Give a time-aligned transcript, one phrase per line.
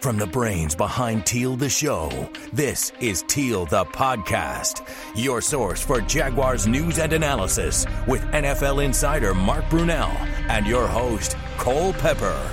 [0.00, 6.00] From the brains behind Teal the Show, this is Teal the Podcast, your source for
[6.00, 10.10] Jaguars news and analysis with NFL insider Mark Brunell
[10.48, 12.50] and your host, Cole Pepper.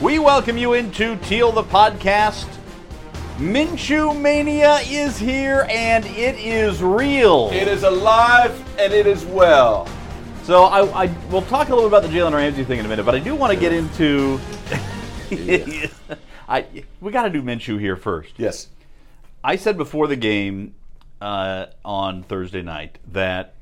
[0.00, 2.48] We welcome you into Teal the Podcast.
[3.36, 7.50] Minshew Mania is here and it is real.
[7.52, 9.86] It is alive and it is well.
[10.44, 12.88] So I, I we'll talk a little bit about the Jalen Ramsey thing in a
[12.88, 14.40] minute, but I do want to get into.
[16.48, 18.34] I we got to do Minshew here first.
[18.36, 18.68] Yes.
[19.42, 20.74] I said before the game
[21.20, 23.54] uh, on Thursday night that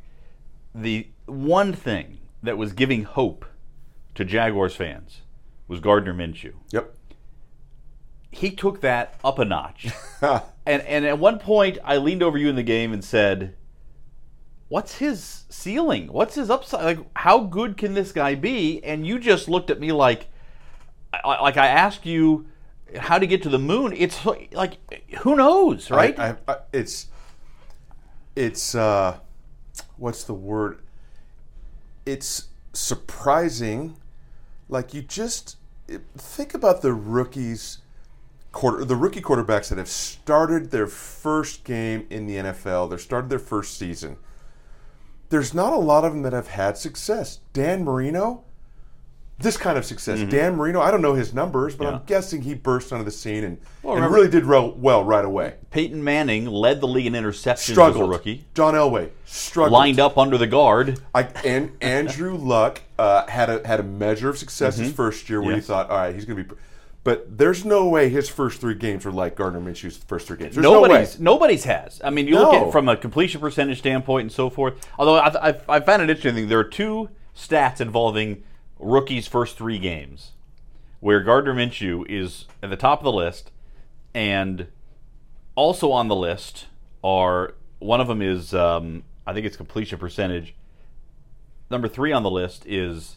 [0.74, 3.44] the one thing that was giving hope
[4.14, 5.22] to Jaguars fans
[5.68, 6.54] was Gardner Minshew.
[6.70, 6.94] Yep.
[8.30, 9.88] He took that up a notch,
[10.22, 13.54] and and at one point I leaned over you in the game and said,
[14.68, 16.10] "What's his ceiling?
[16.10, 16.84] What's his upside?
[16.84, 20.28] Like, how good can this guy be?" And you just looked at me like,
[21.24, 22.46] like I asked you
[22.98, 23.92] how to get to the moon.
[23.96, 24.78] It's like
[25.20, 26.18] who knows, right?
[26.18, 27.08] I, I, I, it's
[28.36, 29.18] it's uh,
[29.96, 30.80] what's the word?
[32.04, 33.96] It's surprising.
[34.68, 35.56] Like you just
[36.16, 37.78] think about the rookies,
[38.52, 42.90] quarter the rookie quarterbacks that have started their first game in the NFL.
[42.90, 44.16] They started their first season.
[45.28, 47.40] There's not a lot of them that have had success.
[47.54, 48.44] Dan Marino
[49.38, 50.20] this kind of success.
[50.20, 50.30] Mm-hmm.
[50.30, 51.90] Dan Marino, I don't know his numbers, but yeah.
[51.94, 55.24] I'm guessing he burst onto the scene and, well, and really did well, well, right
[55.24, 55.54] away.
[55.70, 58.04] Peyton Manning led the league in interceptions struggled.
[58.04, 58.44] as a rookie.
[58.54, 59.72] John Elway struggled.
[59.72, 61.00] Lined up under the guard.
[61.14, 64.84] I, and Andrew Luck uh, had a had a measure of success mm-hmm.
[64.84, 65.62] his first year where yes.
[65.62, 66.60] you thought, all right, he's going to be.
[67.04, 70.54] But there's no way his first three games were like Gardner Minshew's first three games.
[70.54, 72.00] There's nobody's, no nobody's has.
[72.04, 72.42] I mean, you no.
[72.42, 74.88] look at it from a completion percentage standpoint and so forth.
[74.98, 76.48] Although I, I, I found it interesting.
[76.48, 78.44] There are two stats involving
[78.78, 80.32] rookie's first three games,
[81.00, 83.50] where Gardner Minshew is at the top of the list,
[84.14, 84.68] and
[85.54, 86.66] also on the list
[87.02, 90.54] are one of them is um, I think it's completion percentage.
[91.70, 93.16] Number three on the list is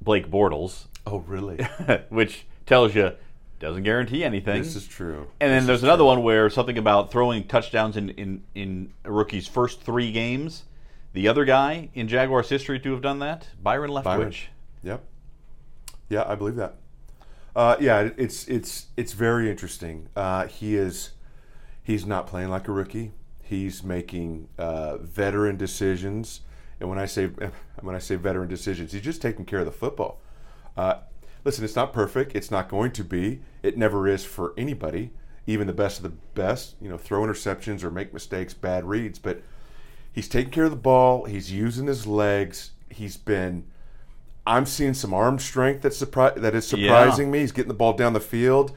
[0.00, 0.86] Blake Bortles.
[1.06, 1.56] Oh, really?
[2.08, 3.12] which tells you
[3.58, 4.62] doesn't guarantee anything.
[4.62, 5.28] This is true.
[5.40, 6.06] And then this there's another true.
[6.06, 10.64] one where something about throwing touchdowns in, in, in a rookie's first three games.
[11.12, 14.04] The other guy in Jaguars history to have done that, Byron Leftwich.
[14.04, 14.34] Byron.
[14.84, 15.02] Yep.
[16.10, 16.76] Yeah, I believe that.
[17.56, 20.08] Uh, yeah, it's it's it's very interesting.
[20.14, 21.12] Uh, he is
[21.82, 23.12] he's not playing like a rookie.
[23.42, 26.40] He's making uh, veteran decisions,
[26.80, 27.26] and when I say
[27.80, 30.20] when I say veteran decisions, he's just taking care of the football.
[30.76, 30.96] Uh,
[31.44, 32.34] listen, it's not perfect.
[32.34, 33.40] It's not going to be.
[33.62, 35.10] It never is for anybody,
[35.46, 36.74] even the best of the best.
[36.80, 39.42] You know, throw interceptions or make mistakes, bad reads, but
[40.12, 41.24] he's taking care of the ball.
[41.24, 42.72] He's using his legs.
[42.90, 43.64] He's been
[44.46, 47.32] I'm seeing some arm strength that's surpri- that is surprising yeah.
[47.32, 47.38] me.
[47.40, 48.76] He's getting the ball down the field.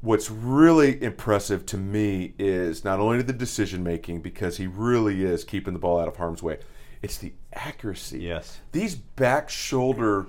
[0.00, 5.44] What's really impressive to me is not only the decision making because he really is
[5.44, 6.58] keeping the ball out of harm's way.
[7.02, 8.20] It's the accuracy.
[8.20, 8.60] Yes.
[8.72, 10.26] These back shoulder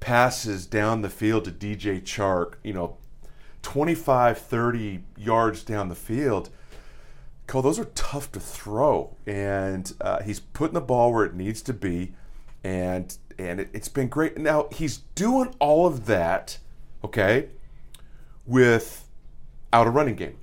[0.00, 2.96] passes down the field to DJ Chark, you know,
[3.62, 6.50] 25, 30 yards down the field.
[7.46, 9.16] Cole, those are tough to throw.
[9.26, 12.14] And uh, he's putting the ball where it needs to be.
[12.64, 14.38] And and it, has been great.
[14.38, 16.58] Now he's doing all of that,
[17.04, 17.48] okay,
[18.46, 19.08] with
[19.72, 20.38] out a running game.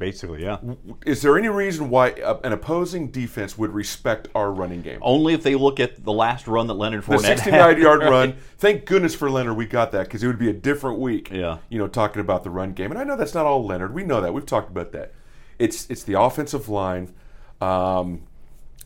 [0.00, 0.56] Basically, yeah.
[1.04, 2.08] Is there any reason why
[2.42, 4.98] an opposing defense would respect our running game?
[5.02, 8.36] Only if they look at the last run that Leonard Fournette the 69-yard run.
[8.56, 11.30] Thank goodness for Leonard, we got that because it would be a different week.
[11.30, 11.58] Yeah.
[11.68, 13.92] You know, talking about the run game, and I know that's not all Leonard.
[13.92, 14.32] We know that.
[14.32, 15.12] We've talked about that.
[15.58, 17.12] It's it's the offensive line.
[17.60, 18.22] Um,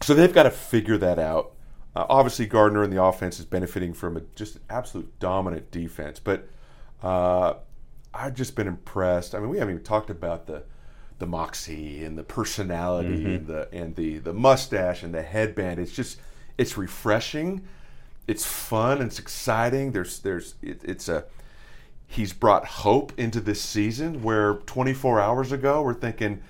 [0.01, 1.54] so they've got to figure that out.
[1.97, 6.49] Uh, obviously, Gardner and the offense is benefiting from a just absolute dominant defense, but
[7.03, 7.55] uh,
[8.13, 9.35] I've just been impressed.
[9.35, 10.65] I mean, we haven't even talked about the
[11.21, 13.27] the moxie and the personality mm-hmm.
[13.27, 15.79] and the and the the mustache and the headband.
[15.79, 16.19] It's just
[16.59, 17.67] it's refreshing.
[18.27, 19.93] It's fun it's exciting.
[19.93, 21.25] There's there's it, it's a
[22.07, 26.43] he's brought hope into this season where 24 hours ago we're thinking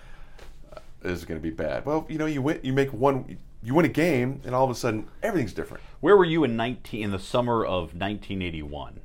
[0.72, 1.84] uh, this is going to be bad.
[1.86, 4.70] Well, you know, you win, you make one you win a game, and all of
[4.70, 5.82] a sudden everything's different.
[6.00, 9.00] Where were you in nineteen in the summer of 1981?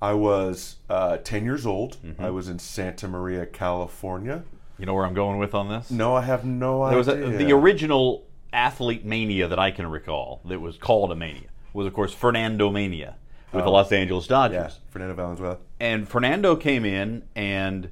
[0.00, 1.96] I was uh, 10 years old.
[2.04, 2.22] Mm-hmm.
[2.22, 4.44] I was in Santa Maria, California.
[4.78, 5.90] You know where I'm going with on this?
[5.90, 7.24] No, I have no there idea.
[7.24, 11.48] Was a, the original athlete mania that I can recall that was called a mania
[11.72, 13.16] was, of course, Fernando Mania
[13.52, 13.64] with oh.
[13.64, 14.74] the Los Angeles Dodgers.
[14.74, 15.58] Yeah, Fernando Valenzuela.
[15.80, 17.90] And Fernando came in and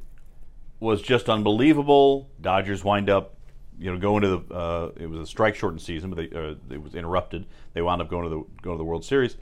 [0.80, 2.30] was just unbelievable.
[2.40, 3.35] Dodgers wind up
[3.78, 6.54] you know, going to the uh, it was a strike shortened season, but they, uh,
[6.70, 7.46] it was interrupted.
[7.74, 9.36] They wound up going to the going to the World Series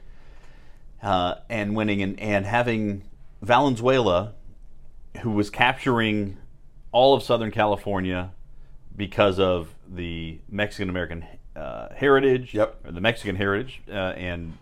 [1.01, 3.03] uh, and winning and, and having
[3.41, 4.33] Valenzuela
[5.21, 6.37] who was capturing
[6.91, 8.31] all of Southern California
[8.95, 12.93] because of the Mexican American uh, heritage, Yep.
[12.93, 14.57] the Mexican heritage, uh, and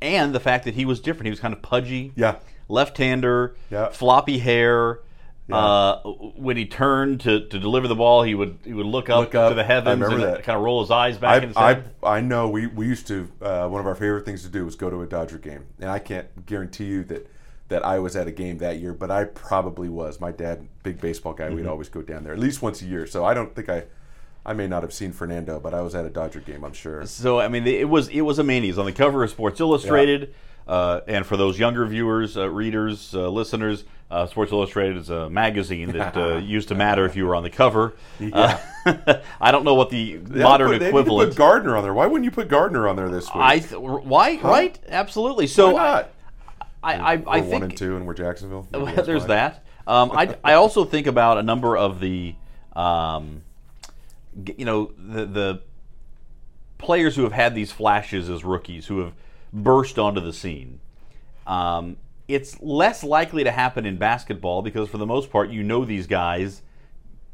[0.00, 1.26] and the fact that he was different.
[1.26, 2.36] He was kind of pudgy, Yeah.
[2.68, 3.88] left-hander, Yeah.
[3.90, 5.00] floppy hair.
[5.48, 5.56] Yeah.
[5.56, 6.00] Uh,
[6.36, 9.34] when he turned to, to deliver the ball, he would he would look up, Look
[9.36, 9.50] up.
[9.50, 10.42] to the heavens and that.
[10.42, 11.82] kind of roll his eyes back in his I.
[12.02, 14.64] I, I know we, we used to uh, one of our favorite things to do
[14.64, 17.30] was go to a Dodger game, and I can't guarantee you that
[17.68, 20.20] that I was at a game that year, but I probably was.
[20.20, 21.56] My dad, big baseball guy, Mm-hmm.
[21.56, 23.06] we'd always go down there at least once a year.
[23.06, 23.84] So I don't think I,
[24.44, 26.64] I may not have seen Fernando, but I was at a Dodger game.
[26.64, 27.04] I'm sure.
[27.06, 28.76] So I mean, it was it was a mania.
[28.78, 30.34] On the cover of Sports Illustrated,
[30.66, 35.28] uh, and for those younger viewers, uh, readers, uh, listeners, uh, Sports Illustrated is a
[35.28, 37.94] magazine that uh, used to matter if you were on the cover.
[38.32, 38.56] Uh,
[39.40, 41.30] I don't know what the They modern put- they equivalent.
[41.30, 41.92] put Gardner on there.
[41.94, 43.36] Why wouldn't you put Gardner on there this week?
[43.36, 45.46] I th- why right absolutely.
[45.48, 46.10] So Why not?
[46.82, 48.68] I I, I, I one and two, and we're Jacksonville.
[48.70, 49.28] Maybe Well, that's there's why.
[49.28, 49.64] that.
[49.88, 52.34] Um, I, I also think about a number of the,
[52.74, 53.42] um,
[54.56, 55.60] you know, the the
[56.78, 59.12] players who have had these flashes as rookies who have
[59.52, 60.78] burst onto the scene.
[61.46, 61.96] Um,
[62.28, 66.06] it's less likely to happen in basketball because, for the most part, you know these
[66.06, 66.62] guys.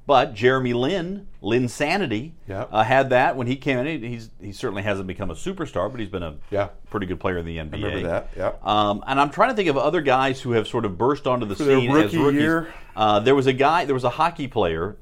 [0.04, 2.68] But Jeremy Lin, Linsanity, Yep.
[2.72, 4.02] uh, had that when he came in.
[4.02, 6.70] He's he certainly hasn't become a superstar, but he's been a Yeah.
[6.90, 7.84] pretty good player in the NBA.
[7.86, 8.52] remember that, yeah.
[8.64, 11.46] Um, and I'm trying to think of other guys who have sort of burst onto
[11.46, 12.40] the their scene as rookie rookies.
[12.40, 12.68] year?
[12.96, 14.96] Uh, there was a guy, there was a hockey player,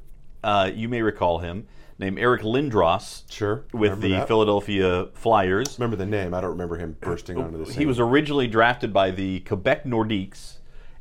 [0.44, 1.66] uh, you may recall him,
[2.00, 3.22] named Eric Lindros.
[3.30, 4.28] Sure, With remember the that.
[4.28, 5.78] Philadelphia Flyers.
[5.78, 6.34] Remember the name?
[6.34, 7.76] I don't remember him bursting onto the scene.
[7.76, 10.54] He was originally drafted by the Quebec Nordiques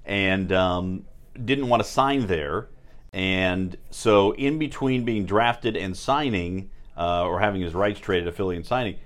[0.06, 1.06] and um,
[1.44, 2.68] didn't want to sign there.
[3.14, 8.32] And so, in between being drafted and signing, uh, or having his rights traded to
[8.32, 8.98] Philly and signing,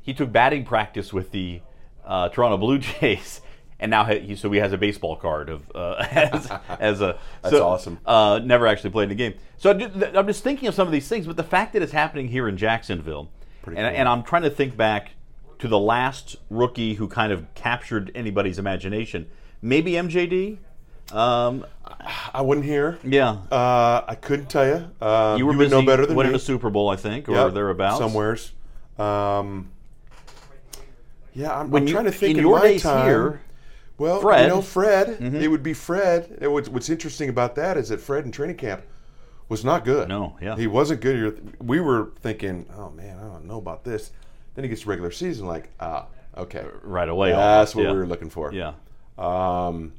[0.00, 1.60] he took batting practice with the
[2.04, 3.40] uh, Toronto Blue Jays.
[3.80, 7.54] And now he so he has a baseball card of uh, as, as a That's
[7.54, 7.98] so, awesome.
[8.04, 9.34] Uh, never actually played in the game.
[9.56, 12.28] So I'm just thinking of some of these things, but the fact that it's happening
[12.28, 13.28] here in Jacksonville,
[13.66, 13.84] and, cool.
[13.84, 15.12] and I'm trying to think back
[15.60, 19.26] to the last rookie who kind of captured anybody's imagination.
[19.62, 20.58] Maybe MJD.
[21.12, 21.64] Um,
[22.34, 22.98] I wasn't here.
[23.02, 24.90] yeah, Uh, I couldn't tell you.
[25.00, 26.36] Uh, you were would busy know better than winning me.
[26.36, 27.98] a Super Bowl, I think, or Yep, thereabouts.
[27.98, 28.52] somewheres.
[28.98, 29.70] Um,
[31.34, 33.06] yeah, I'm, I'm you- trying to think in in, your my days time.
[33.06, 33.40] here,
[33.98, 34.42] well, Fred.
[34.42, 35.18] you know, Fred.
[35.18, 35.36] Mm-hmm.
[35.36, 36.38] It would be Fred.
[36.40, 38.82] It was, what's interesting about that is that Fred in training camp
[39.48, 40.08] was not good.
[40.08, 40.56] No, yeah.
[40.56, 41.56] he wasn't good.
[41.60, 44.12] We were thinking, oh man, I don't know about this.
[44.54, 46.06] Then he gets to regular season, like, ah,
[46.36, 47.30] okay, right away.
[47.30, 47.92] that's what yeah.
[47.92, 48.52] we were looking for.
[48.52, 48.74] Yeah.
[49.16, 49.94] Um,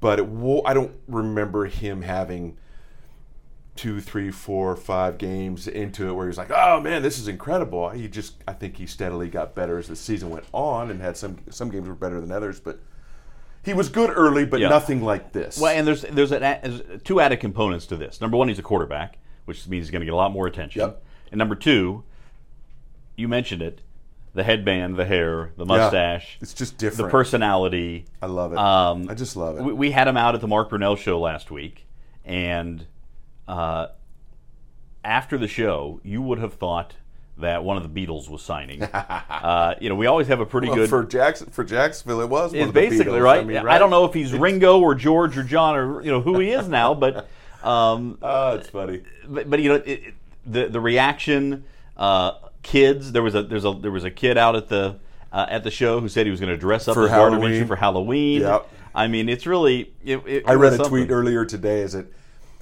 [0.00, 0.28] but it
[0.66, 2.56] I don't remember him having
[3.76, 7.28] two, three, four, five games into it where he was like, "Oh man, this is
[7.28, 11.00] incredible." He just, I think he steadily got better as the season went on, and
[11.00, 12.80] had some some games were better than others, but
[13.64, 14.68] he was good early, but Yeah.
[14.68, 15.58] nothing like this.
[15.58, 18.20] Well, and there's there's, an, there's two added components to this.
[18.20, 20.80] Number one, he's a quarterback, which means he's going to get a lot more attention.
[20.80, 21.02] Yep.
[21.32, 22.02] And number two,
[23.16, 23.80] you mentioned it,
[24.32, 27.08] the headband, the hair, the mustache, Yeah, it's just different.
[27.08, 28.06] the personality.
[28.22, 28.58] I love it.
[28.58, 29.62] Um, I just love it.
[29.62, 31.86] We, we had him out at the Mark Brunell show last week,
[32.24, 32.86] and
[33.48, 33.88] uh,
[35.04, 36.94] after the show, you would have thought
[37.40, 38.82] that one of the Beatles was signing.
[38.82, 40.88] uh, you know, we always have a pretty Well, good.
[40.90, 42.52] for Jackson for Jacksonville, it was.
[42.52, 43.22] one it's of the basically Beatles.
[43.22, 43.40] right.
[43.40, 46.20] I, mean, I don't know if he's Ringo or George or John or you know
[46.20, 47.28] who he is now, but
[47.64, 49.02] um, Oh, it's funny.
[49.28, 50.14] but, but you know it, it-
[50.46, 51.64] the the reaction.
[51.96, 54.96] Uh, kids, there was a there's a there was a kid out at the
[55.32, 57.66] uh, at the show who said he was going to dress up For as Halloween.
[57.66, 58.40] For Halloween.
[58.40, 58.68] Yep.
[58.94, 59.92] I mean, it's really.
[60.04, 61.82] It, it I read a tweet earlier today.
[61.82, 62.10] Is it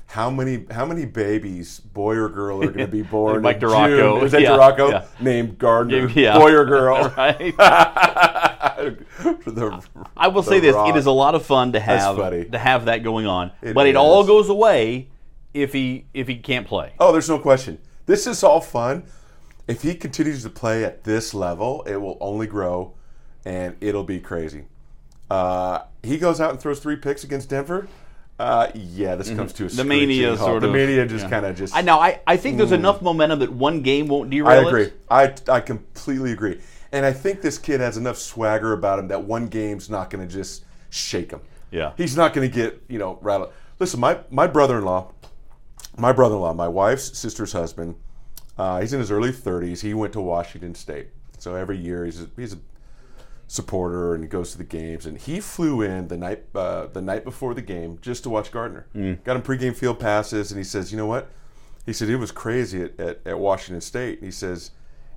[0.09, 3.43] how many how many babies, boy or girl, are going to be born?
[3.43, 4.15] Mike in Duraco.
[4.17, 4.25] June?
[4.27, 4.91] Is that Yeah, Duraco?
[4.91, 5.05] yeah.
[5.21, 6.39] Named Gardner, Yeah.
[6.39, 7.13] boy or girl?
[7.17, 7.55] right?
[8.79, 9.83] The-
[10.17, 10.89] I will say this: Rock.
[10.91, 13.87] it is a lot of fun to have to have that going on, It but
[13.87, 15.09] it all goes away
[15.55, 16.93] if he if he can't play.
[16.99, 17.79] Oh, there's no question.
[18.07, 19.05] This is all fun.
[19.67, 22.95] If he continues to play at this level, it will only grow,
[23.45, 24.65] and it'll be crazy.
[25.31, 27.87] Uh, he goes out and throws three picks against Denver.
[28.39, 29.69] Uh, yeah, this comes to a.
[29.69, 30.39] The mania halt.
[30.39, 31.31] sort the of- mania just yeah.
[31.31, 31.75] kind of just.
[31.75, 31.99] I know.
[31.99, 34.67] I, I think there's enough momentum that one game won't derail I it.
[34.69, 34.93] agree.
[35.11, 36.61] I, I completely agree.
[36.93, 40.27] And I think this kid has enough swagger about him that one game's not going
[40.27, 41.41] to just shake him.
[41.71, 41.93] Yeah.
[41.97, 43.53] He's not going to get, you know, rattled.
[43.79, 45.13] Listen, my, my brother in law,
[45.99, 47.97] my brother in law, my wife's sister's husband,
[48.57, 49.81] uh, he's in his early 30s.
[49.81, 51.09] He went to Washington State.
[51.39, 52.59] So every year he's a, he's a
[53.49, 55.07] supporter and he goes to the games.
[55.07, 58.53] And he flew in the night uh, the night before the game just to watch
[58.53, 58.87] Gardner.
[59.25, 61.31] Got him pregame field passes, and he says, "You know what?"
[61.85, 64.19] He said it was crazy at, at, at Washington State.
[64.19, 64.71] And he says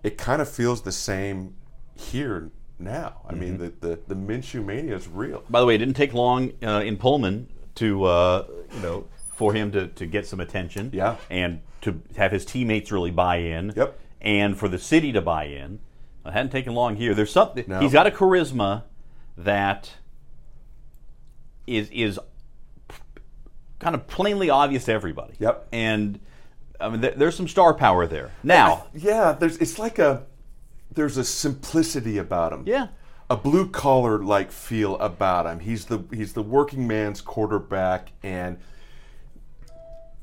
[0.04, 1.56] it kind of feels the same
[1.94, 3.22] here now.
[3.30, 5.44] I mean, the, the the Minshew mania is real.
[5.50, 9.54] By the way, it didn't take long uh, in Pullman to uh, you know for
[9.54, 10.92] him to, to get some attention.
[10.94, 11.18] Yeah.
[11.30, 13.74] And to have his teammates really buy in.
[13.76, 14.00] Yep.
[14.22, 15.80] And for the city to buy in.
[16.26, 17.14] It hadn't taken long here.
[17.14, 17.66] There's something.
[17.68, 17.80] No.
[17.80, 18.84] He's got a charisma
[19.38, 19.92] that
[21.68, 22.20] is is
[23.80, 25.34] kind of plainly obvious to everybody.
[25.40, 25.68] Yep.
[25.72, 26.20] And
[26.80, 28.32] I mean, there, there's some star power there.
[28.44, 30.26] Now, Yeah, there's it's like a
[30.94, 32.64] there's a simplicity about him.
[32.68, 32.88] yeah,
[33.30, 35.60] a blue collar like feel about him.
[35.60, 38.58] He's the he's the working man's quarterback, and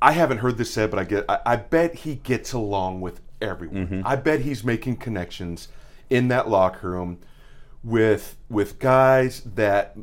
[0.00, 3.20] I haven't heard this said, but I get I, I bet he gets along with
[3.40, 3.86] everyone.
[3.86, 4.02] Mm-hmm.
[4.06, 5.68] I bet he's making connections
[6.10, 7.18] in that locker room
[7.84, 9.96] with with guys that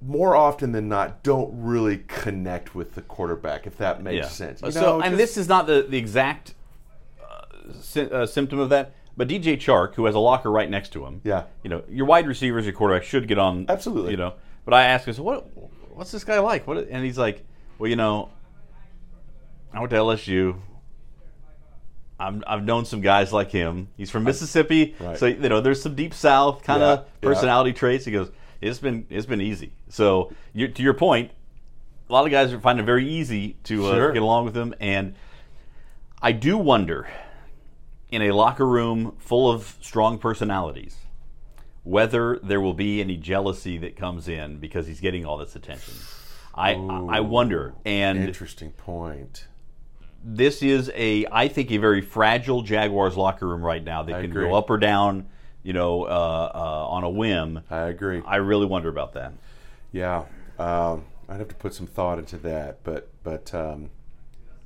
[0.00, 3.66] more often than not don't really connect with the quarterback.
[3.66, 4.28] If that makes yeah.
[4.28, 4.62] sense.
[4.62, 6.54] You so, know, and just- this is not the, the exact
[7.20, 10.90] uh, sy- uh, symptom of that, but DJ Chark, who has a locker right next
[10.92, 11.44] to him, Yeah.
[11.64, 14.12] you know, your wide receivers, your quarterback should get on, Absolutely.
[14.12, 14.34] you know.
[14.64, 15.46] But I asked him, so what?
[15.90, 16.66] What's this guy like?
[16.66, 16.78] What?
[16.88, 17.44] And he's like,
[17.78, 18.30] well, you know,
[19.72, 20.60] I went to LSU.
[22.20, 23.88] I'm, I've known some guys like him.
[23.96, 25.16] He's from Mississippi, Right.
[25.16, 27.28] so you know there's some deep South kind of Yeah, yeah.
[27.34, 28.04] personality traits.
[28.04, 29.72] He goes, it's been it's been easy.
[29.88, 31.30] So you, to your point,
[32.08, 34.12] a lot of guys are finding it very easy to uh, Sure.
[34.12, 35.14] get along with him, and
[36.20, 37.08] I do wonder,
[38.10, 40.96] in a locker room full of strong personalities,
[41.84, 45.94] whether there will be any jealousy that comes in because he's getting all this attention.
[46.54, 49.46] I I wonder, and interesting point.
[50.24, 54.02] This is a I think a very fragile Jaguars locker room right now.
[54.02, 54.46] They I can agree.
[54.48, 55.28] go up or down,
[55.62, 57.60] you know, uh, uh, on a whim.
[57.70, 58.22] I agree.
[58.26, 59.32] I really wonder about that.
[59.92, 60.24] Yeah,
[60.58, 63.90] um, I'd have to put some thought into that, but but um,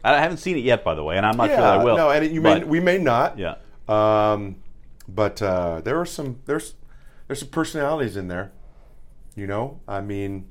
[0.03, 1.97] I haven't seen it yet, by the way, and I'm not yeah, sure I will.
[1.97, 3.39] no, and you may But- we may not.
[3.39, 3.55] yeah.
[3.89, 4.57] Um,
[5.09, 6.75] but uh, there are some there's
[7.27, 8.53] there's some personalities in there.
[9.35, 10.49] You know, I mean,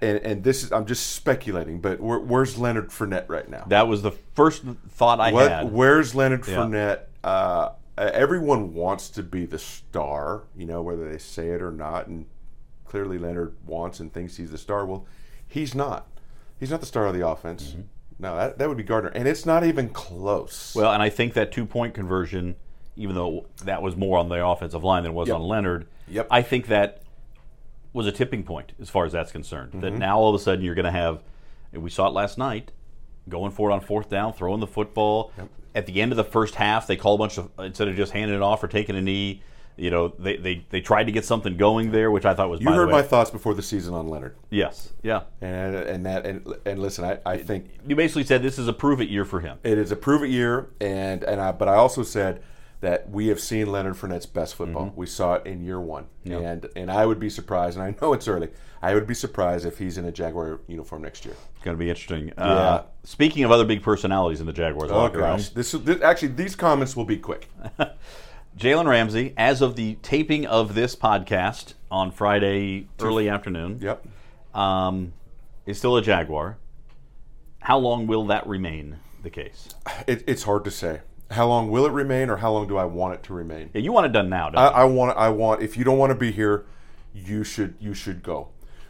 [0.00, 3.64] and and this is I'm just speculating, but where, where's Leonard Fournette right now?
[3.68, 5.72] That was the first thought I What, had.
[5.72, 6.54] where's Leonard Yeah.
[6.56, 7.00] Fournette?
[7.24, 12.06] Uh, everyone wants to be the star, you know, whether they say it or not.
[12.06, 12.26] And
[12.84, 14.84] clearly, Leonard wants and thinks he's the star.
[14.86, 15.06] Well,
[15.46, 16.06] he's not.
[16.60, 17.70] He's not the star of the offense.
[17.70, 17.80] Mm-hmm.
[18.18, 20.74] No, that, that would be Gardner, and it's not even close.
[20.74, 22.56] Well, and I think that two point conversion,
[22.96, 25.36] even though that was more on the offensive line than it was Yep.
[25.36, 26.26] on Leonard, Yep.
[26.30, 27.02] I think that
[27.96, 29.72] was a tipping point as far as that's concerned.
[29.82, 29.98] That Mm-hmm.
[29.98, 31.22] now all of a sudden you're going to have,
[31.72, 32.70] and we saw it last night,
[33.28, 35.32] going for it on fourth down, throwing the football.
[35.74, 38.12] At the end of the first half, they call a bunch of instead of just
[38.12, 39.42] handing it off or taking a knee.
[39.78, 42.60] You know, they, they, they tried to get something going there, which I thought was
[42.60, 45.24] you by the heard my thoughts before the season on Leonard, yes, yeah.
[45.42, 48.72] and and that and and listen, I, I think You basically said this is a
[48.72, 49.58] prove it year for him.
[49.64, 52.42] it is a prove it year, and and I but I also said
[52.80, 54.86] that we have seen Leonard Fournette's best football.
[54.86, 54.96] Mm-hmm.
[54.96, 58.12] We saw it in year one, and and I would be surprised, and I know
[58.12, 58.50] it's early.
[58.82, 61.34] I would be surprised if he's in a Jaguar uniform next year.
[61.54, 62.32] It's going to be interesting.
[62.36, 66.54] Uh, speaking of other big personalities in the Jaguars Oh gosh, this, this actually these
[66.54, 67.48] comments will be quick.
[68.58, 74.06] Jalen Ramsey, as of the taping of this podcast on Friday early afternoon, Yep.
[74.54, 75.12] um,
[75.66, 76.56] is still a Jaguar.
[77.60, 79.68] How long will that remain the case?
[80.06, 81.00] It, it's hard to say.
[81.30, 83.70] How long will it remain, or how long do I want it to remain?
[83.74, 84.74] Yeah, you want it done now, don't I, you?
[84.74, 85.18] I want.
[85.18, 85.62] I want.
[85.62, 86.66] If you don't want to be here,
[87.12, 87.74] you should.
[87.80, 88.48] You should go.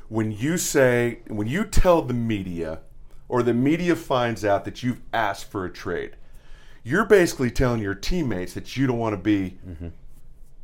[0.09, 2.81] When you say, when you tell the media,
[3.29, 6.17] or the media finds out that you've asked for a trade,
[6.85, 9.59] you're basically telling your teammates that you don't want to be,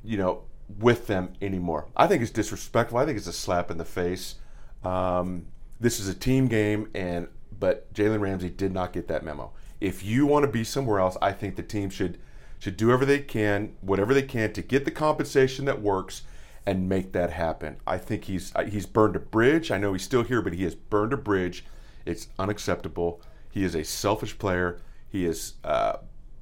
[0.04, 0.42] you know,
[0.78, 1.88] with them anymore.
[1.96, 2.98] I think it's disrespectful.
[2.98, 4.36] I think it's a slap in the face.
[4.84, 5.46] Um,
[5.80, 9.52] this is a team game, and but Jalen Ramsey did not get that memo.
[9.82, 12.18] If you want to be somewhere else, I think the team should
[12.60, 16.22] should do whatever they can, whatever they can to get the compensation that works
[16.64, 17.78] and make that happen.
[17.84, 19.72] I think he's uh, he's burned a bridge.
[19.72, 21.64] I know he's still here, but he has burned a bridge.
[22.06, 23.20] It's unacceptable.
[23.50, 24.80] He is a selfish player.
[25.08, 25.96] He is uh,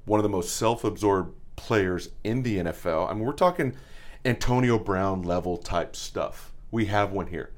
[0.05, 3.11] one of the most self-absorbed players in the NFL.
[3.11, 3.75] I mean, we're talking
[4.23, 6.53] Antonio Brown level type stuff.
[6.71, 7.53] We have one here,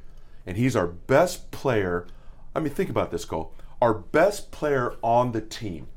[0.46, 2.06] and he's our best player.
[2.54, 3.52] I mean, think about this, Cole.
[3.82, 5.88] Our best player on the team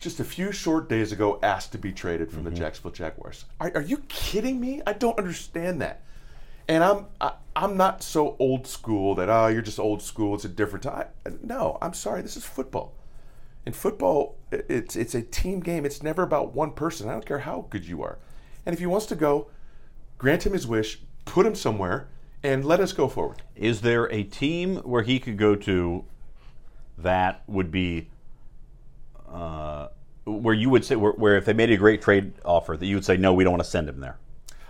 [0.00, 2.58] just a few short days ago asked to be traded from the mm-hmm.
[2.58, 3.44] Jacksonville Jaguars.
[3.60, 4.82] Are, are you kidding me?
[4.84, 6.02] I don't understand that.
[6.66, 10.34] And I'm I, I'm not so old school that oh you're just old school.
[10.34, 11.06] It's a different time.
[11.40, 12.20] No, I'm sorry.
[12.20, 12.92] This is football.
[13.64, 15.86] In football, it's it's a team game.
[15.86, 17.08] It's never about one person.
[17.08, 18.18] I don't care how good you are.
[18.66, 19.52] And if he wants to go,
[20.18, 22.08] grant him his wish, put him somewhere,
[22.42, 23.42] and let us go forward.
[23.54, 26.04] Is there a team where he could go to
[26.98, 28.08] that would be
[29.28, 29.88] uh,
[30.24, 32.94] where you would say where, where if they made a great trade offer that you
[32.94, 34.18] would say no, we don't want to send him there?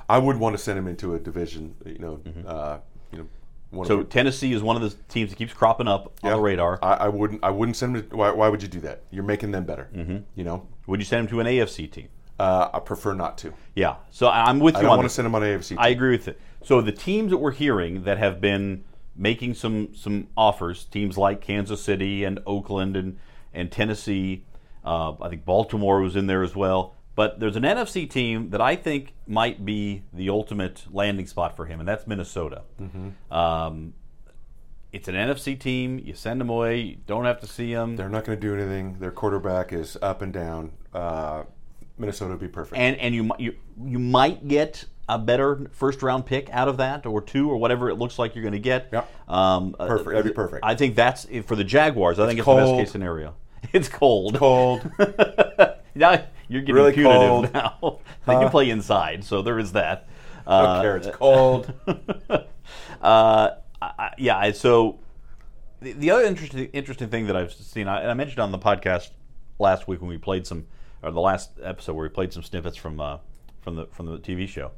[0.08, 2.78] I would want to send him into a division, you know, uh,
[3.11, 3.26] you know,
[3.70, 6.78] One So Tennessee is one of the teams that keeps cropping up on the radar.
[6.82, 7.42] I, I wouldn't.
[7.42, 8.08] I wouldn't send him.
[8.08, 9.02] To, why, why would you do that?
[9.11, 9.88] You're making them better.
[9.94, 10.18] Mm-hmm.
[10.37, 10.68] You know.
[10.87, 12.08] Would you send him to an AFC team?
[12.38, 13.52] Uh, I prefer not to.
[13.75, 13.97] Yeah.
[14.11, 15.69] So I- I'm with you I don't on want to send them on AFC.
[15.71, 15.78] Team.
[15.81, 16.40] I agree with it.
[16.64, 18.85] So the teams that we're hearing that have been
[19.16, 23.19] making some some offers, teams like Kansas City and Oakland and
[23.55, 24.45] and Tennessee,
[24.85, 26.95] uh, I think Baltimore was in there as well.
[27.14, 31.64] But there's an NFC team that I think might be the ultimate landing spot for
[31.64, 32.61] him, and that's Minnesota.
[33.31, 33.95] Um,
[34.93, 35.99] it's an NFC team.
[35.99, 36.81] You send them away.
[36.81, 37.97] You don't have to see them.
[37.97, 38.99] They're not going to do anything.
[38.99, 40.73] Their quarterback is up and down.
[40.93, 41.45] Uh,
[41.99, 42.76] Minnesota would be perfect.
[42.79, 47.07] and and you you you might get a better first round pick out of that,
[47.07, 48.88] or two, or whatever it looks like you're going to get.
[48.93, 49.09] Yep.
[49.29, 50.11] Um, uh, Perfect.
[50.11, 50.65] That'd be perfect.
[50.65, 52.19] I think that's for the Jaguars.
[52.19, 53.35] I think it's the best case scenario.
[53.73, 54.37] It's cold.
[54.37, 54.88] Cold.
[55.97, 57.55] now you're getting Really punitive cold.
[57.55, 57.99] now.
[58.26, 60.09] they can play inside, so there is that.
[60.47, 60.97] Uh, Don't care.
[60.99, 61.73] It's cold.
[62.31, 62.38] uh,
[63.03, 63.50] I,
[63.99, 64.53] I- yeah.
[64.53, 65.00] So
[65.81, 68.59] the, the other interesting interesting thing that I've seen, I, and I mentioned on the
[68.59, 69.11] podcast
[69.59, 70.67] last week when we played some,
[71.03, 73.19] or the last episode where we played some snippets from uh,
[73.61, 74.73] from the from the TV show.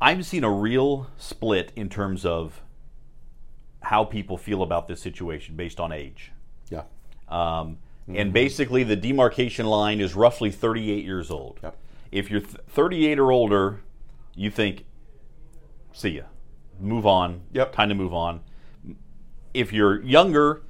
[0.00, 2.60] I've seen a real split in terms of
[3.80, 6.32] how people feel about this situation based on age.
[6.70, 6.82] yeah.
[7.28, 11.58] Um, And basically, the demarcation line is roughly 38 years old.
[11.62, 11.76] Yep.
[12.12, 13.80] If you're th- 38 or older,
[14.34, 14.84] you think,
[15.92, 16.22] see ya,
[16.80, 17.42] move on.
[17.52, 17.72] Yep.
[17.72, 18.40] Time to move on.
[19.54, 20.62] If you're younger,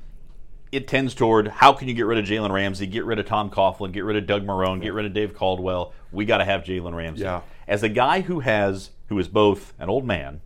[0.75, 3.49] it tends toward how can you get rid of Jalen Ramsey, get rid of Tom
[3.49, 5.93] Coughlin, get rid of Doug Marrone, get rid of Dave Caldwell.
[6.11, 7.23] We got to have Jalen Ramsey.
[7.23, 7.43] Yeah.
[7.69, 10.41] As a guy who has, who is both an old man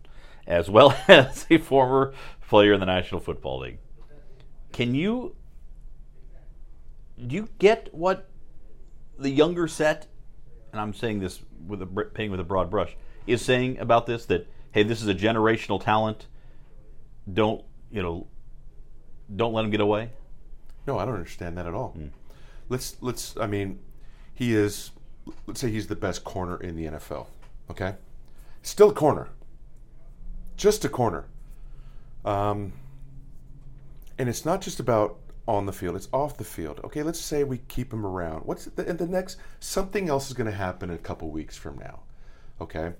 [0.45, 2.13] as well as a former
[2.47, 3.79] player in the National Football League,
[4.71, 5.35] can you
[7.25, 8.29] do you get what
[9.17, 10.07] the younger set,
[10.71, 12.95] and I'm saying this with a painting with a broad brush,
[13.27, 16.27] is saying about this that hey, this is a generational talent.
[17.31, 18.27] Don't you know?
[19.35, 20.11] Don't let him get away.
[20.89, 21.89] No, I don't understand that at all.
[21.89, 22.07] Hmm.
[22.67, 23.37] Let's let's.
[23.37, 23.77] I mean,
[24.33, 24.89] he is.
[25.45, 27.27] Let's say he's the best corner in the NFL.
[27.69, 27.93] Okay,
[28.63, 29.29] still a corner.
[30.57, 31.25] Just a corner.
[32.25, 32.73] Um,
[34.17, 36.81] and it's not just about on the field; it's off the field.
[36.83, 38.47] Okay, let's say we keep him around.
[38.47, 39.37] What's the, and the next?
[39.59, 41.99] Something else is going to happen in a couple weeks from now.
[42.59, 42.93] Okay,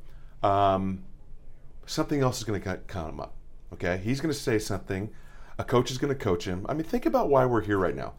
[0.43, 1.05] um,
[1.87, 3.33] something else is going to count him up.
[3.73, 5.09] Okay, he's going to say something.
[5.59, 6.65] A coach is going to coach him.
[6.67, 8.13] I mean, think about why we're here right now.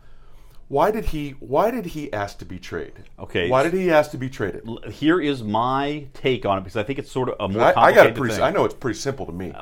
[0.69, 1.31] Why did he?
[1.41, 3.09] Why did he ask to be traded?
[3.19, 3.49] Okay.
[3.49, 4.63] Why did he ask to be traded?
[4.93, 7.87] Here is my take on it because I think it's sort of a more I,
[7.87, 8.35] I got it pretty.
[8.35, 8.45] thing.
[8.45, 9.53] I know it's pretty simple to me.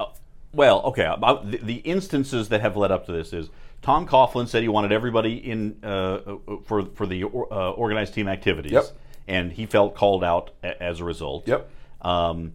[0.53, 1.05] Well, okay.
[1.07, 3.49] About the, the instances that have led up to this is
[3.81, 6.19] Tom Coughlin said he wanted everybody in uh,
[6.64, 8.85] for for the uh, organized team activities, Yep.
[9.29, 11.49] and he felt called out a, as a result.
[11.49, 11.71] Yep.
[12.03, 12.53] Um,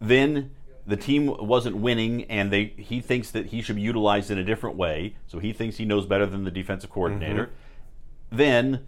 [0.00, 0.50] then
[0.86, 4.44] the team wasn't winning, and they he thinks that he should be utilized in a
[4.44, 5.16] different way.
[5.26, 7.50] So he thinks he knows better than the defensive coordinator.
[8.30, 8.86] Then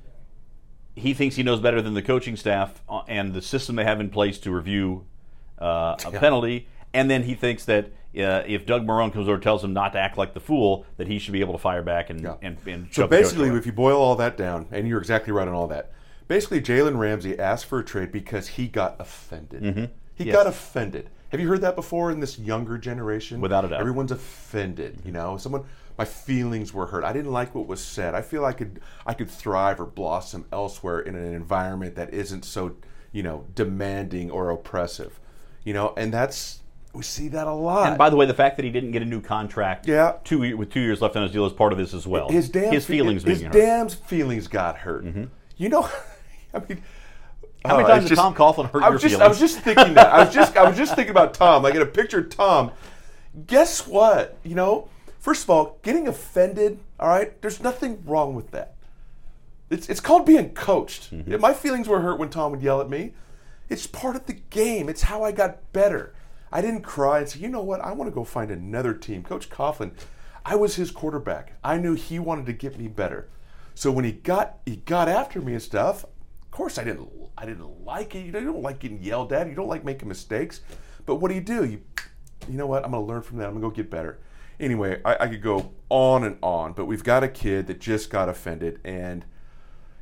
[0.94, 4.00] he thinks he knows better than the coaching staff uh, and the system they have
[4.00, 5.06] in place to review
[5.60, 6.68] uh, a penalty.
[6.92, 7.86] And then he thinks that
[8.18, 10.86] uh, if Doug Marrone comes over and tells him not to act like the fool,
[10.96, 12.34] that he should be able to fire back and Yeah.
[12.42, 14.98] and, and So shove the coach basically, if you boil all that down, and you're
[14.98, 15.92] exactly right on all that,
[16.26, 19.62] basically Jalen Ramsey asked for a trade because he got offended.
[19.62, 19.84] He Mm-hmm.
[20.24, 20.34] Yes.
[20.34, 21.10] got offended.
[21.30, 23.40] Have you heard that before in this younger generation?
[23.40, 23.80] Without a doubt.
[23.80, 24.98] everyone's offended.
[25.04, 25.64] You know, someone.
[25.98, 27.02] My feelings were hurt.
[27.02, 28.14] I didn't like what was said.
[28.14, 32.44] I feel I could I could thrive or blossom elsewhere in an environment that isn't
[32.44, 32.76] so
[33.10, 35.18] you know demanding or oppressive.
[35.64, 36.60] You know, and that's
[36.94, 37.88] we see that a lot.
[37.88, 40.14] And by the way, the fact that he didn't get a new contract, Yeah.
[40.24, 42.28] two with two years left on his deal, is part of this as well.
[42.28, 43.58] his damn his feelings his being hurt.
[43.58, 43.66] Mm-hmm.
[43.66, 45.04] damn feelings got hurt.
[45.56, 45.88] You know,
[46.54, 46.80] I mean,
[47.64, 49.22] How many uh, times did Tom Coughlin hurt I your just, feelings?
[49.22, 50.12] I was just thinking that.
[50.12, 51.64] I was just, I was just thinking about Tom.
[51.66, 52.70] I get a picture of Tom.
[53.46, 54.38] Guess what?
[54.44, 56.78] You know, first of all, getting offended.
[57.00, 58.74] All right, there's nothing wrong with that.
[59.70, 61.12] It's it's called being coached.
[61.12, 61.32] Mm-hmm.
[61.32, 63.12] Yeah, My feelings were hurt when Tom would yell at me.
[63.68, 64.88] It's part of the game.
[64.88, 66.14] It's how I got better.
[66.50, 67.80] I didn't cry and say, you know what?
[67.80, 69.22] I want to go find another team.
[69.22, 69.90] Coach Coughlin,
[70.46, 71.52] I was his quarterback.
[71.62, 73.28] I knew he wanted to get me better.
[73.74, 76.04] So when he got he got after me and stuff,
[76.58, 78.26] course I didn't I didn't like it.
[78.26, 79.46] You don't like getting yelled at.
[79.48, 80.60] You don't like making mistakes.
[81.06, 81.64] But what do you do?
[81.64, 81.80] You
[82.48, 82.84] you know what?
[82.84, 83.44] I'm going to learn from that.
[83.46, 84.18] I'm going to go get better.
[84.58, 88.10] Anyway, I, I could go on and on, but we've got a kid that just
[88.10, 89.24] got offended, and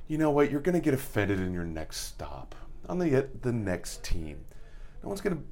[0.08, 0.50] you know what?
[0.50, 2.54] You're going to get offended in your next stop
[2.88, 4.38] on the the next team.
[5.02, 5.42] No one's going to.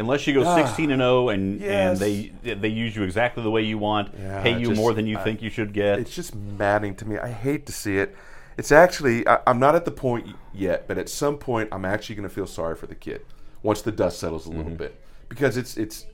[0.00, 0.56] Unless you go Ah.
[0.56, 2.00] 16 and 0 and Yes.
[2.00, 4.94] and they they use you exactly the way you want, Yeah, pay you just- more
[4.94, 5.98] than you I- think you should get.
[5.98, 7.18] It's just maddening to me.
[7.18, 8.16] I hate to see it.
[8.56, 12.16] It's actually I, I'm not at the point yet, but at some point I'm actually
[12.16, 13.24] going to feel sorry for the kid
[13.62, 16.06] once the dust settles a little bit because it's it's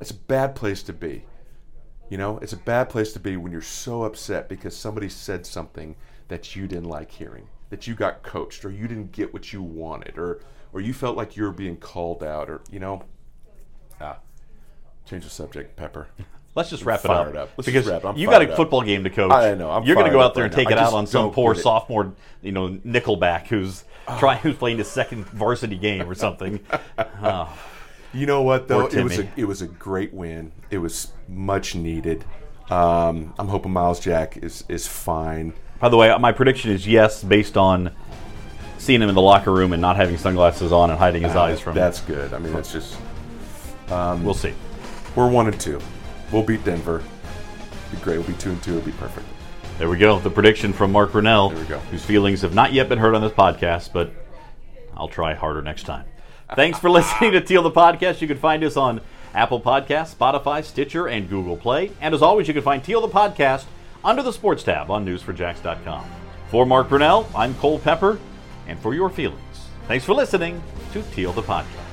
[0.00, 1.24] it's a bad place to be.
[2.10, 5.46] You know, it's a bad place to be when you're so upset because somebody said
[5.46, 5.96] something
[6.28, 9.62] that you didn't like hearing, that you got coached, or you didn't get what you
[9.62, 10.40] wanted, or
[10.72, 13.04] or you felt like you were being called out, or you know,
[14.00, 14.18] ah,
[15.06, 16.08] change the subject, Pepper.
[16.54, 17.28] Let's just wrap it up.
[17.28, 17.56] It up.
[17.56, 17.86] because
[18.16, 18.56] you got a up.
[18.56, 19.32] football game to coach.
[19.32, 19.70] I know.
[19.70, 20.76] I'm You're going to go out there right and take now.
[20.76, 23.84] it out on some poor sophomore, you know, Nickelback who's
[24.18, 26.60] trying, who's playing his second varsity game or something.
[27.22, 27.48] Oh.
[28.12, 28.86] You know what though?
[28.86, 30.52] It was a it was a great win.
[30.70, 32.24] It was much needed.
[32.70, 35.52] Um, I'm hoping Myles Jack is is fine.
[35.80, 37.90] By the way, my prediction is yes, based on
[38.78, 41.58] seeing him in the locker room and not having sunglasses on and hiding his eyes
[41.58, 41.74] from.
[41.74, 42.32] That's good.
[42.32, 42.96] I mean, that's just
[43.88, 44.54] We'll see.
[45.16, 45.80] we're one and two.
[46.32, 47.02] We'll beat Denver.
[47.90, 48.18] Be great.
[48.18, 48.76] We'll be two and two.
[48.78, 49.26] It'll be perfect.
[49.78, 50.18] There we go.
[50.20, 51.78] The prediction from Mark Brunell, There we go.
[51.90, 54.12] whose feelings have not yet been heard on this podcast, but
[54.96, 56.04] I'll try harder next time.
[56.54, 58.20] Thanks for listening to Teal the Podcast.
[58.20, 59.00] You can find us on
[59.34, 61.90] Apple Podcasts, Spotify, Stitcher, and Google Play.
[62.00, 63.64] And as always, you can find Teal the Podcast
[64.04, 66.04] under the Sports tab on news4jax.com.
[66.50, 68.20] For Mark Brunell, I'm Cole Pepper,
[68.68, 69.40] and for your feelings,
[69.88, 71.83] thanks for listening to Teal the Podcast.